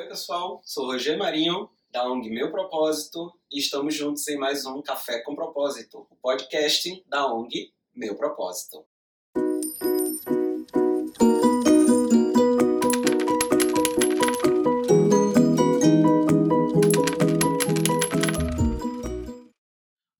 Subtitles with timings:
[0.00, 0.62] Oi, pessoal.
[0.64, 5.34] Sou Roger Marinho, da ONG Meu Propósito, e estamos juntos em mais um Café com
[5.34, 8.82] Propósito, o podcast da ONG Meu Propósito.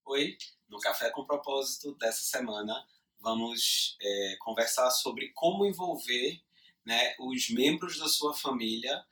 [0.04, 0.36] Oi,
[0.68, 2.74] no Café com Propósito dessa semana
[3.18, 6.38] vamos é, conversar sobre como envolver
[6.84, 9.02] né, os membros da sua família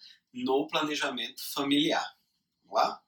[0.45, 2.17] no planejamento familiar.
[2.65, 3.03] Vamos lá?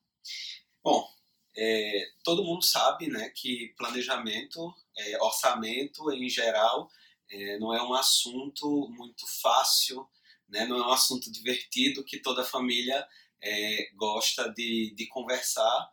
[0.82, 1.08] Bom,
[1.56, 6.90] é, todo mundo sabe né, que planejamento, é, orçamento em geral,
[7.30, 10.08] é, não é um assunto muito fácil,
[10.48, 13.06] né, não é um assunto divertido que toda família
[13.42, 15.90] é, gosta de, de conversar,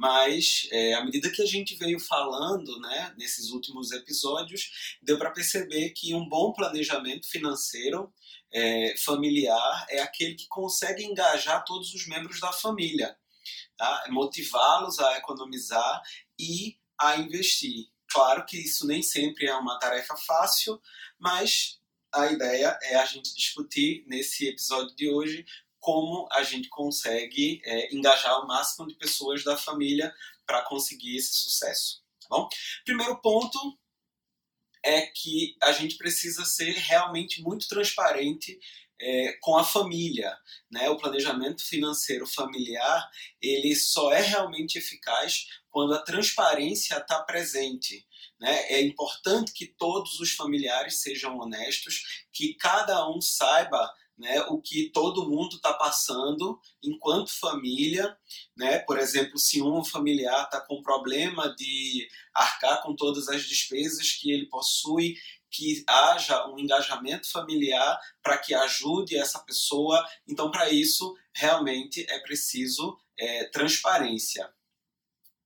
[0.00, 5.30] mas é, à medida que a gente veio falando né, nesses últimos episódios, deu para
[5.30, 8.10] perceber que um bom planejamento financeiro
[8.50, 13.14] é, familiar é aquele que consegue engajar todos os membros da família,
[13.76, 14.06] tá?
[14.08, 16.00] motivá-los a economizar
[16.38, 17.90] e a investir.
[18.08, 20.80] Claro que isso nem sempre é uma tarefa fácil,
[21.18, 21.78] mas
[22.10, 25.44] a ideia é a gente discutir nesse episódio de hoje
[25.80, 30.14] como a gente consegue é, engajar o máximo de pessoas da família
[30.46, 32.02] para conseguir esse sucesso.
[32.20, 32.48] Tá bom?
[32.84, 33.58] Primeiro ponto
[34.84, 38.58] é que a gente precisa ser realmente muito transparente
[39.00, 40.36] é, com a família,
[40.70, 40.90] né?
[40.90, 48.06] O planejamento financeiro familiar ele só é realmente eficaz quando a transparência está presente.
[48.38, 48.72] Né?
[48.72, 53.90] É importante que todos os familiares sejam honestos, que cada um saiba
[54.20, 58.16] né, o que todo mundo está passando enquanto família.
[58.54, 58.78] Né?
[58.80, 64.30] Por exemplo, se um familiar está com problema de arcar com todas as despesas que
[64.30, 65.16] ele possui,
[65.50, 70.06] que haja um engajamento familiar para que ajude essa pessoa.
[70.28, 74.48] Então, para isso, realmente é preciso é, transparência.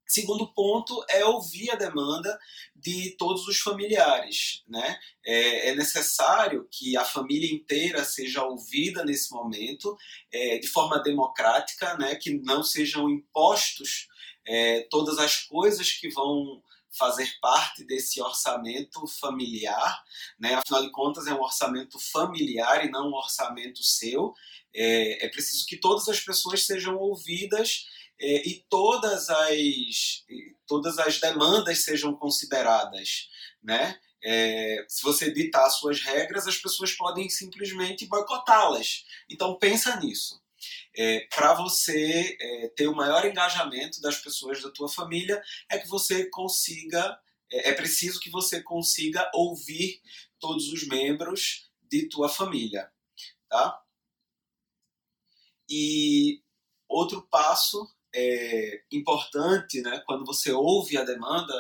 [0.07, 2.39] Segundo ponto é ouvir a demanda
[2.75, 4.63] de todos os familiares.
[4.69, 4.99] Né?
[5.25, 9.97] É, é necessário que a família inteira seja ouvida nesse momento,
[10.33, 12.15] é, de forma democrática, né?
[12.17, 14.09] que não sejam impostos
[14.47, 16.63] é, todas as coisas que vão
[16.97, 20.05] fazer parte desse orçamento familiar,
[20.39, 20.55] né?
[20.55, 24.33] Afinal de contas, é um orçamento familiar e não um orçamento seu.
[24.75, 27.87] É, é preciso que todas as pessoas sejam ouvidas
[28.21, 30.25] é, e todas as,
[30.67, 33.29] todas as demandas sejam consideradas.
[33.63, 33.99] Né?
[34.23, 39.05] É, se você ditar suas regras, as pessoas podem simplesmente boicotá-las.
[39.29, 40.43] Então pensa nisso.
[40.97, 45.89] É, para você é, ter o maior engajamento das pessoas da tua família, é que
[45.89, 47.19] você consiga,
[47.53, 50.01] é, é preciso que você consiga ouvir
[50.39, 52.91] todos os membros de tua família,
[53.49, 53.84] tá?
[55.77, 56.41] E
[56.89, 61.53] outro passo é, importante, né, quando você ouve a demanda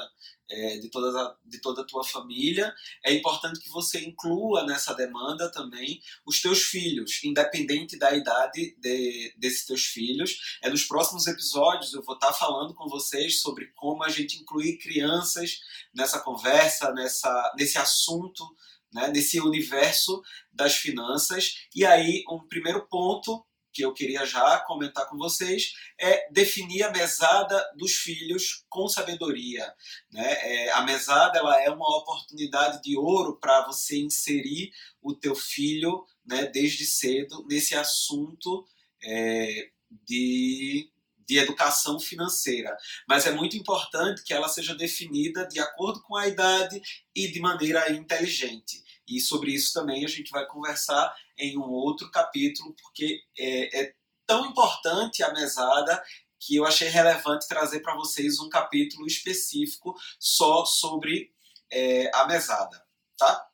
[0.48, 2.72] é, de, toda a, de toda a tua família,
[3.04, 9.34] é importante que você inclua nessa demanda também os teus filhos, independente da idade de,
[9.36, 10.58] desses teus filhos.
[10.62, 14.78] É nos próximos episódios eu vou estar falando com vocês sobre como a gente incluir
[14.78, 15.58] crianças
[15.92, 18.44] nessa conversa, nessa, nesse assunto,
[18.92, 20.22] né, nesse universo
[20.52, 21.66] das finanças.
[21.74, 26.92] E aí, um primeiro ponto que eu queria já comentar com vocês é definir a
[26.92, 29.74] mesada dos filhos com sabedoria.
[30.12, 30.32] Né?
[30.32, 34.70] É, a mesada ela é uma oportunidade de ouro para você inserir
[35.02, 38.64] o teu filho né, desde cedo nesse assunto
[39.02, 39.68] é,
[40.06, 40.90] de
[41.26, 42.76] de educação financeira,
[43.08, 46.80] mas é muito importante que ela seja definida de acordo com a idade
[47.14, 48.82] e de maneira inteligente.
[49.08, 53.94] E sobre isso também a gente vai conversar em um outro capítulo, porque é, é
[54.26, 56.02] tão importante a mesada
[56.40, 61.32] que eu achei relevante trazer para vocês um capítulo específico só sobre
[61.70, 62.84] é, a mesada,
[63.16, 63.48] tá?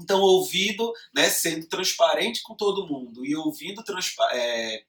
[0.00, 3.84] Então, ouvido, né, sendo transparente com todo mundo e ouvindo
[4.32, 4.84] é,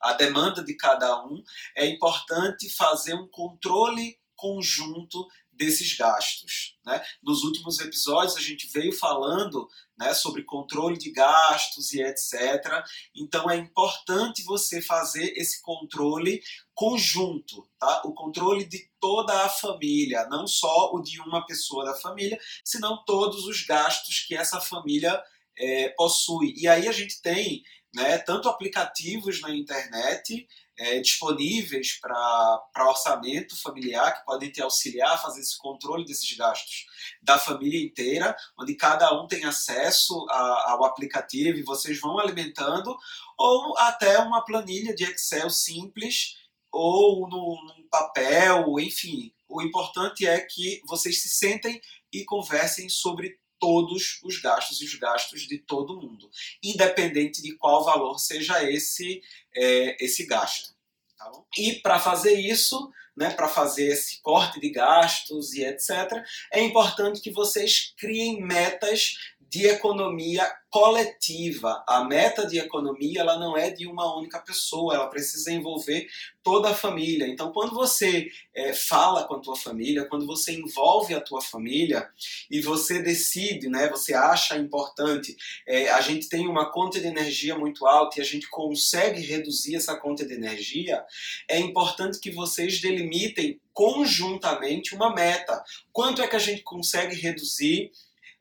[0.00, 1.42] a demanda de cada um,
[1.76, 6.78] é importante fazer um controle conjunto desses gastos.
[6.84, 7.02] Né?
[7.22, 12.84] Nos últimos episódios a gente veio falando né, sobre controle de gastos e etc.
[13.14, 16.42] Então é importante você fazer esse controle
[16.74, 18.02] conjunto, tá?
[18.04, 23.04] O controle de toda a família, não só o de uma pessoa da família, senão
[23.04, 25.22] todos os gastos que essa família
[25.58, 26.54] é, possui.
[26.56, 27.62] E aí a gente tem
[27.94, 30.46] né, tanto aplicativos na internet
[30.78, 36.86] é, disponíveis para orçamento familiar, que podem te auxiliar a fazer esse controle desses gastos
[37.22, 42.96] da família inteira, onde cada um tem acesso a, ao aplicativo e vocês vão alimentando,
[43.38, 46.36] ou até uma planilha de Excel simples,
[46.70, 49.32] ou no, num papel, enfim.
[49.46, 54.96] O importante é que vocês se sentem e conversem sobre todos os gastos e os
[54.96, 56.28] gastos de todo mundo,
[56.60, 59.22] independente de qual valor seja esse,
[59.54, 60.74] é, esse gasto.
[61.16, 66.60] Tá e para fazer isso, né, para fazer esse corte de gastos e etc., é
[66.60, 71.84] importante que vocês criem metas de economia coletiva.
[71.86, 76.08] A meta de economia ela não é de uma única pessoa, ela precisa envolver
[76.42, 77.28] toda a família.
[77.28, 82.08] Então, quando você é, fala com a tua família, quando você envolve a tua família
[82.50, 85.36] e você decide, né, você acha importante,
[85.68, 89.76] é, a gente tem uma conta de energia muito alta e a gente consegue reduzir
[89.76, 91.04] essa conta de energia,
[91.46, 95.62] é importante que vocês delimitem conjuntamente uma meta.
[95.92, 97.90] Quanto é que a gente consegue reduzir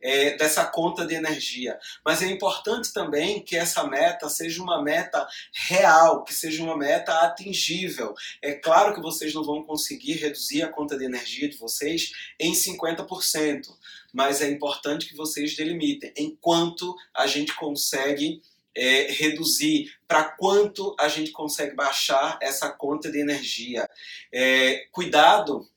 [0.01, 1.77] é, dessa conta de energia.
[2.03, 7.13] Mas é importante também que essa meta seja uma meta real, que seja uma meta
[7.21, 8.13] atingível.
[8.42, 12.53] É claro que vocês não vão conseguir reduzir a conta de energia de vocês em
[12.53, 13.68] 50%,
[14.13, 18.42] mas é importante que vocês delimitem enquanto a gente consegue
[18.75, 23.88] é, reduzir, para quanto a gente consegue baixar essa conta de energia.
[24.31, 25.68] É, cuidado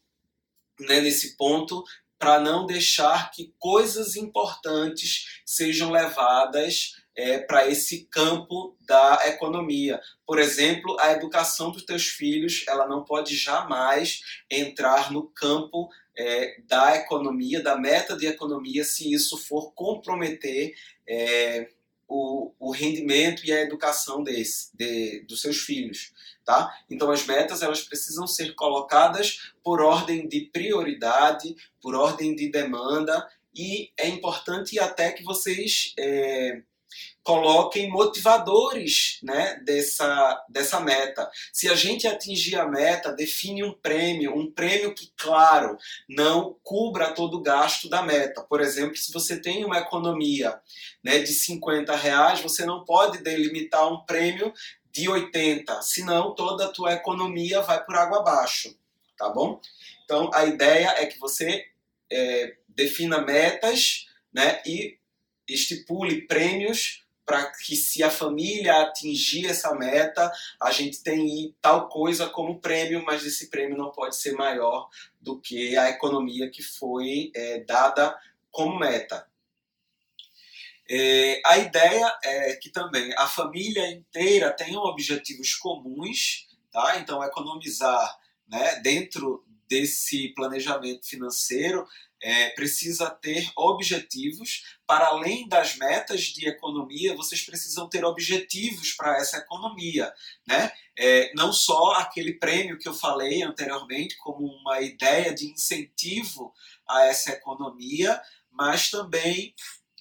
[0.81, 1.85] né, nesse ponto
[2.19, 10.01] para não deixar que coisas importantes sejam levadas é, para esse campo da economia.
[10.27, 14.21] Por exemplo, a educação dos teus filhos, ela não pode jamais
[14.51, 20.75] entrar no campo é, da economia, da meta de economia, se isso for comprometer
[21.07, 21.69] é,
[22.15, 26.13] o, o rendimento e a educação desse, de, dos seus filhos.
[26.45, 26.73] Tá?
[26.89, 33.27] Então as metas elas precisam ser colocadas por ordem de prioridade, por ordem de demanda
[33.55, 36.63] e é importante até que vocês é,
[37.23, 41.31] coloquem motivadores né, dessa, dessa meta.
[41.52, 45.76] Se a gente atingir a meta, define um prêmio, um prêmio que, claro,
[46.08, 48.43] não cubra todo o gasto da meta.
[48.43, 50.61] Por exemplo, se você tem uma economia
[51.02, 54.52] né, de 50 reais, você não pode delimitar um prêmio
[54.94, 58.79] de 80, senão toda a tua economia vai por água abaixo,
[59.19, 59.61] tá bom?
[60.05, 61.64] Então, a ideia é que você
[62.12, 64.96] é, defina metas né, e
[65.49, 70.31] estipule prêmios para que se a família atingir essa meta,
[70.61, 74.88] a gente tem tal coisa como prêmio, mas esse prêmio não pode ser maior
[75.20, 78.14] do que a economia que foi é, dada
[78.50, 79.26] como meta.
[80.88, 86.99] É, a ideia é que também a família inteira tenha objetivos comuns, tá?
[86.99, 91.87] Então economizar, né, dentro desse planejamento financeiro
[92.25, 94.79] é, precisa ter objetivos.
[94.87, 100.11] Para além das metas de economia, vocês precisam ter objetivos para essa economia.
[100.49, 100.73] Né?
[100.99, 106.50] É, não só aquele prêmio que eu falei anteriormente, como uma ideia de incentivo
[106.88, 108.19] a essa economia,
[108.50, 109.55] mas também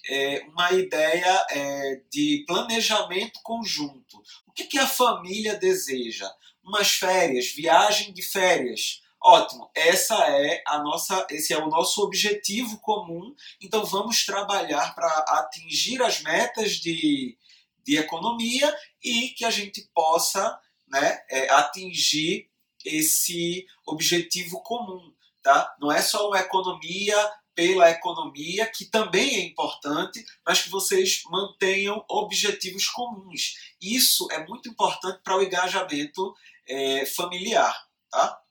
[0.08, 4.22] é, uma ideia é, de planejamento conjunto.
[4.46, 6.30] O que, que a família deseja?
[6.64, 12.78] Umas férias, viagem de férias Ótimo, essa é a nossa, esse é o nosso objetivo
[12.80, 13.34] comum.
[13.58, 17.38] Então vamos trabalhar para atingir as metas de,
[17.82, 22.50] de economia e que a gente possa né, é, atingir
[22.84, 25.14] esse objetivo comum.
[25.42, 25.74] Tá?
[25.80, 27.16] Não é só uma economia
[27.54, 33.54] pela economia, que também é importante, mas que vocês mantenham objetivos comuns.
[33.80, 36.34] Isso é muito importante para o engajamento
[36.68, 37.74] é, familiar.
[38.10, 38.43] Tá?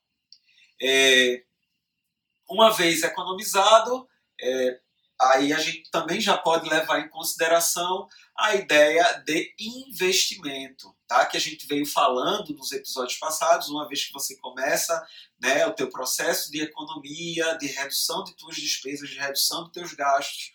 [0.81, 1.43] É,
[2.49, 4.07] uma vez economizado,
[4.41, 4.79] é,
[5.19, 11.25] aí a gente também já pode levar em consideração a ideia de investimento, tá?
[11.25, 15.05] Que a gente veio falando nos episódios passados, uma vez que você começa
[15.39, 19.93] né, o teu processo de economia, de redução de tuas despesas, de redução dos teus
[19.93, 20.51] gastos,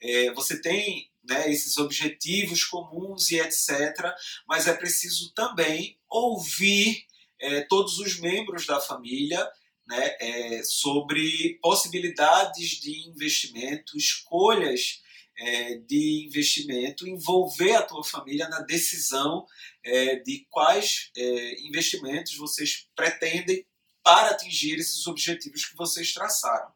[0.00, 4.12] é, você tem né, esses objetivos comuns e etc.
[4.46, 7.06] Mas é preciso também ouvir
[7.40, 9.48] é, todos os membros da família
[9.92, 15.02] né, é, sobre possibilidades de investimento, escolhas
[15.36, 19.46] é, de investimento, envolver a tua família na decisão
[19.84, 23.66] é, de quais é, investimentos vocês pretendem
[24.02, 26.72] para atingir esses objetivos que vocês traçaram.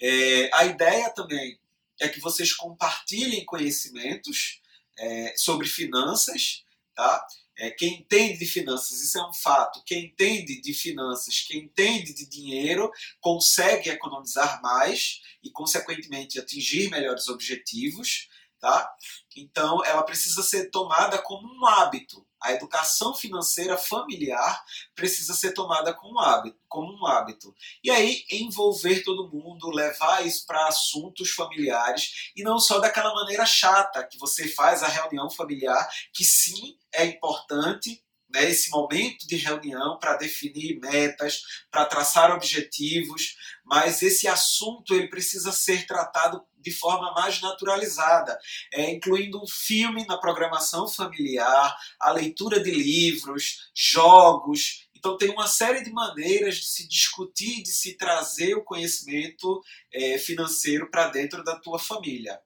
[0.00, 1.58] É, a ideia também
[2.00, 4.62] é que vocês compartilhem conhecimentos
[4.98, 6.64] é, sobre finanças
[6.98, 7.26] tá?
[7.58, 9.82] É, quem entende de finanças, isso é um fato.
[9.84, 12.88] Quem entende de finanças, quem entende de dinheiro,
[13.20, 18.28] consegue economizar mais e, consequentemente, atingir melhores objetivos.
[18.60, 18.88] Tá?
[19.36, 22.24] Então, ela precisa ser tomada como um hábito.
[22.42, 24.64] A educação financeira familiar
[24.94, 26.58] precisa ser tomada como um hábito.
[26.68, 27.54] Como um hábito.
[27.82, 33.44] E aí, envolver todo mundo, levar isso para assuntos familiares e não só daquela maneira
[33.44, 39.36] chata que você faz a reunião familiar, que sim é importante, né, esse momento de
[39.36, 46.74] reunião para definir metas, para traçar objetivos, mas esse assunto ele precisa ser tratado de
[46.74, 48.38] forma mais naturalizada,
[48.72, 54.88] é, incluindo um filme na programação familiar, a leitura de livros, jogos.
[54.94, 60.18] Então tem uma série de maneiras de se discutir, de se trazer o conhecimento é,
[60.18, 62.40] financeiro para dentro da tua família.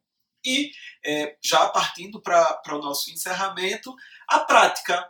[0.45, 0.73] E
[1.05, 3.95] é, já partindo para o nosso encerramento,
[4.29, 5.09] a prática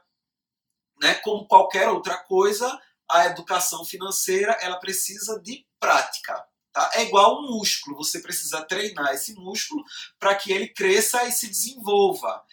[1.02, 1.14] né?
[1.16, 6.47] Como qualquer outra coisa, a educação financeira ela precisa de prática.
[6.73, 6.91] Tá?
[6.95, 9.85] É igual um músculo, você precisa treinar esse músculo
[10.19, 12.45] para que ele cresça e se desenvolva.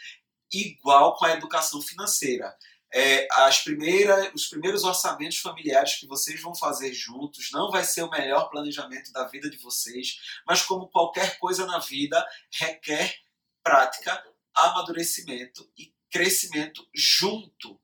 [0.52, 2.56] Igual com a educação financeira.
[2.92, 8.02] É, as primeiras, os primeiros orçamentos familiares que vocês vão fazer juntos não vai ser
[8.02, 13.16] o melhor planejamento da vida de vocês, mas como qualquer coisa na vida, requer
[13.64, 14.24] prática,
[14.56, 17.80] amadurecimento e crescimento junto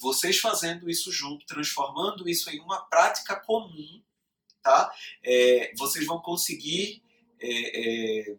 [0.00, 4.02] vocês fazendo isso junto, transformando isso em uma prática comum,
[4.68, 4.92] tá?
[5.24, 7.02] É, vocês vão conseguir
[7.40, 8.36] é, é,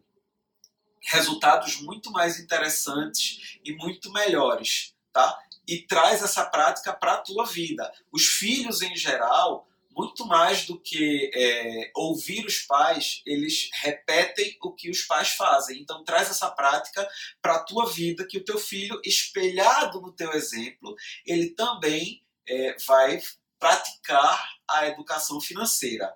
[1.02, 5.36] resultados muito mais interessantes e muito melhores, tá?
[5.66, 7.92] E traz essa prática para a tua vida.
[8.12, 14.72] Os filhos em geral muito mais do que é, ouvir os pais, eles repetem o
[14.72, 15.80] que os pais fazem.
[15.80, 17.06] Então traz essa prática
[17.42, 20.94] para a tua vida, que o teu filho, espelhado no teu exemplo,
[21.26, 23.20] ele também é, vai
[23.58, 26.14] praticar a educação financeira.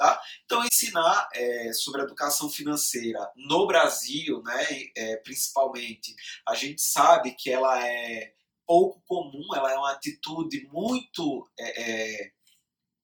[0.00, 0.18] Tá?
[0.46, 4.66] Então, ensinar é, sobre educação financeira no Brasil, né,
[4.96, 6.14] é, principalmente,
[6.48, 8.32] a gente sabe que ela é
[8.66, 12.30] pouco comum, ela é uma atitude muito é, é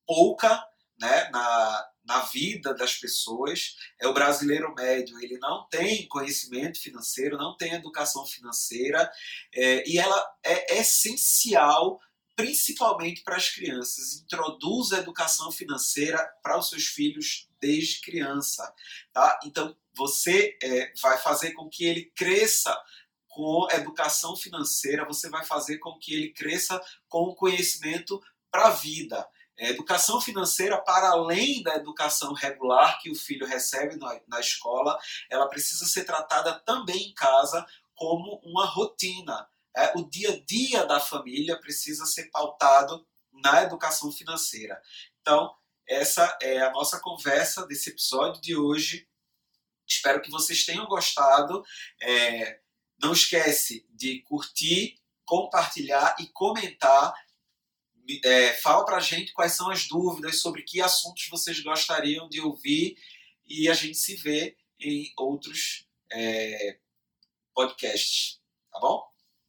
[0.07, 0.67] pouca
[0.99, 3.77] né, na, na vida das pessoas.
[4.01, 9.13] É o brasileiro médio, ele não tem conhecimento financeiro, não tem educação financeira,
[9.55, 12.01] é, e ela é essencial
[12.37, 14.21] principalmente para as crianças.
[14.21, 18.73] Introduz a educação financeira para os seus filhos desde criança.
[19.13, 19.41] Tá?
[19.45, 22.79] Então, você é, vai fazer com que ele cresça
[23.27, 29.27] com educação financeira, você vai fazer com que ele cresça com conhecimento para a vida.
[29.59, 34.99] É, educação financeira, para além da educação regular que o filho recebe na, na escola,
[35.31, 39.49] ela precisa ser tratada também em casa como uma rotina.
[39.77, 44.81] É, o dia a dia da família precisa ser pautado na educação financeira.
[45.21, 45.55] Então,
[45.87, 49.07] essa é a nossa conversa desse episódio de hoje.
[49.87, 51.63] Espero que vocês tenham gostado.
[52.01, 52.61] É,
[52.99, 57.15] não esquece de curtir, compartilhar e comentar
[58.25, 62.97] é, fala pra gente quais são as dúvidas, sobre que assuntos vocês gostariam de ouvir
[63.45, 66.79] e a gente se vê em outros é,
[67.55, 68.41] podcasts.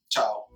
[0.09, 0.47] Tchau.